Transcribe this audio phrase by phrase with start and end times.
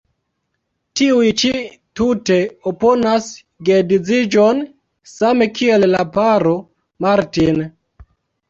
[0.99, 1.51] Tiuj ĉi
[1.99, 2.37] tute
[2.71, 3.27] oponas
[3.69, 4.63] geedziĝon,
[5.13, 6.57] same kiel la paro
[7.07, 7.63] Martin.